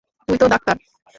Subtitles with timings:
[0.27, 0.77] তুই তো ডাক্তার।